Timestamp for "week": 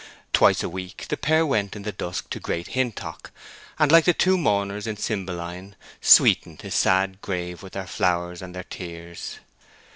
0.67-1.05